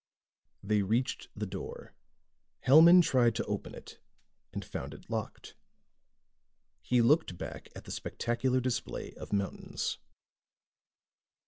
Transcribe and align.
They 0.63 0.81
reached 0.81 1.27
the 1.35 1.45
door. 1.45 1.93
Hellman 2.65 3.03
tried 3.03 3.35
to 3.35 3.45
open 3.45 3.75
it 3.75 3.99
and 4.51 4.65
found 4.65 4.95
it 4.95 5.07
locked. 5.11 5.55
He 6.81 7.03
looked 7.03 7.37
back 7.37 7.69
at 7.75 7.83
the 7.83 7.91
spectacular 7.91 8.59
display 8.59 9.13
of 9.13 9.31
mountains. 9.31 9.99